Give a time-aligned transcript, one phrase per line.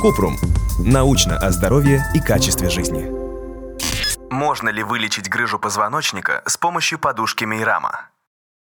[0.00, 0.36] Купрум.
[0.78, 3.06] Научно о здоровье и качестве жизни.
[4.30, 8.08] Можно ли вылечить грыжу позвоночника с помощью подушки Мейрама?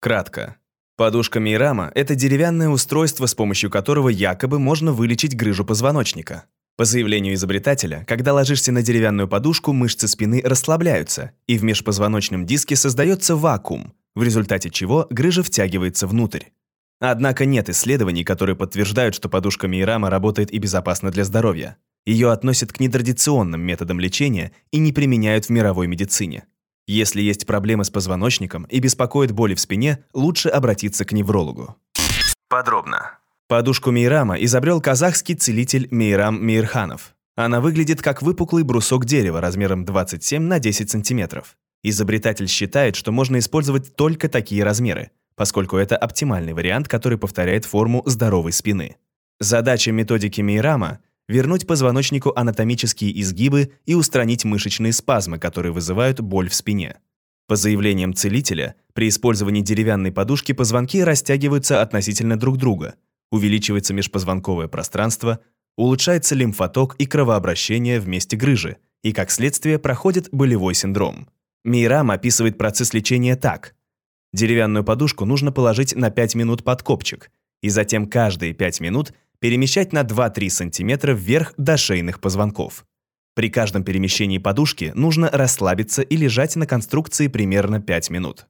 [0.00, 0.56] Кратко.
[0.96, 6.44] Подушка Мейрама– это деревянное устройство, с помощью которого якобы можно вылечить грыжу позвоночника.
[6.76, 12.76] По заявлению изобретателя, когда ложишься на деревянную подушку, мышцы спины расслабляются, и в межпозвоночном диске
[12.76, 16.44] создается вакуум, в результате чего грыжа втягивается внутрь.
[17.10, 21.76] Однако нет исследований, которые подтверждают, что подушка Мейрама работает и безопасна для здоровья.
[22.06, 26.44] Ее относят к нетрадиционным методам лечения и не применяют в мировой медицине.
[26.86, 31.76] Если есть проблемы с позвоночником и беспокоит боли в спине, лучше обратиться к неврологу.
[32.48, 33.18] Подробно.
[33.48, 37.14] Подушку Мейрама изобрел казахский целитель Мейрам Мейрханов.
[37.36, 41.56] Она выглядит как выпуклый брусок дерева размером 27 на 10 сантиметров.
[41.82, 48.02] Изобретатель считает, что можно использовать только такие размеры, поскольку это оптимальный вариант, который повторяет форму
[48.06, 48.96] здоровой спины.
[49.40, 56.54] Задача методики Мейрама– вернуть позвоночнику анатомические изгибы и устранить мышечные спазмы, которые вызывают боль в
[56.54, 56.96] спине.
[57.46, 62.94] По заявлениям целителя, при использовании деревянной подушки позвонки растягиваются относительно друг друга,
[63.30, 65.40] увеличивается межпозвонковое пространство,
[65.76, 71.28] улучшается лимфоток и кровообращение в месте грыжи, и, как следствие, проходит болевой синдром.
[71.64, 73.74] Мейрам описывает процесс лечения так.
[74.34, 77.30] Деревянную подушку нужно положить на 5 минут под копчик,
[77.62, 82.84] и затем каждые 5 минут перемещать на 2-3 см вверх до шейных позвонков.
[83.36, 88.48] При каждом перемещении подушки нужно расслабиться и лежать на конструкции примерно 5 минут.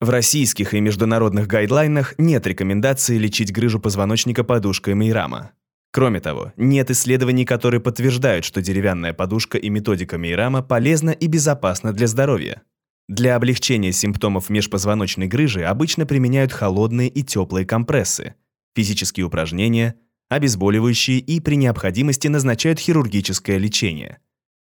[0.00, 5.50] В российских и международных гайдлайнах нет рекомендации лечить грыжу позвоночника подушкой Мейрама.
[5.90, 11.92] Кроме того, нет исследований, которые подтверждают, что деревянная подушка и методика Мейрама полезна и безопасна
[11.92, 12.62] для здоровья.
[13.08, 18.34] Для облегчения симптомов межпозвоночной грыжи обычно применяют холодные и теплые компрессы,
[18.74, 19.94] физические упражнения–
[20.28, 24.18] обезболивающие и при необходимости назначают хирургическое лечение.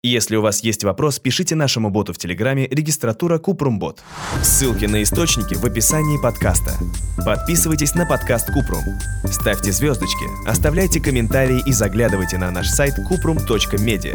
[0.03, 4.03] Если у вас есть вопрос, пишите нашему боту в Телеграме регистратура Купрумбот.
[4.43, 6.73] Ссылки на источники в описании подкаста.
[7.23, 8.83] Подписывайтесь на подкаст Купрум.
[9.27, 14.15] Ставьте звездочки, оставляйте комментарии и заглядывайте на наш сайт kuprum.media.